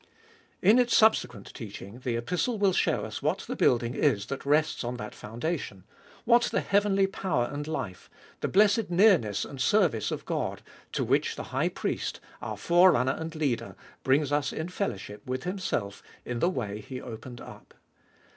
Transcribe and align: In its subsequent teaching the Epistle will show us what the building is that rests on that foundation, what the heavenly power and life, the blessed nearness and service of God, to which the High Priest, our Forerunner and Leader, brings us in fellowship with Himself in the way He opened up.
In 0.63 0.79
its 0.79 0.97
subsequent 0.97 1.53
teaching 1.53 1.99
the 1.99 2.15
Epistle 2.17 2.57
will 2.57 2.73
show 2.73 3.05
us 3.05 3.21
what 3.21 3.41
the 3.47 3.55
building 3.55 3.93
is 3.93 4.25
that 4.25 4.47
rests 4.47 4.83
on 4.83 4.97
that 4.97 5.13
foundation, 5.13 5.83
what 6.25 6.45
the 6.45 6.61
heavenly 6.61 7.05
power 7.05 7.47
and 7.53 7.67
life, 7.67 8.09
the 8.39 8.47
blessed 8.47 8.89
nearness 8.89 9.45
and 9.45 9.61
service 9.61 10.09
of 10.09 10.25
God, 10.25 10.63
to 10.93 11.03
which 11.03 11.35
the 11.35 11.43
High 11.53 11.69
Priest, 11.69 12.19
our 12.41 12.57
Forerunner 12.57 13.13
and 13.15 13.35
Leader, 13.35 13.75
brings 14.03 14.31
us 14.31 14.51
in 14.51 14.69
fellowship 14.69 15.21
with 15.27 15.43
Himself 15.43 16.01
in 16.25 16.39
the 16.39 16.49
way 16.49 16.79
He 16.81 16.99
opened 16.99 17.39
up. 17.39 17.75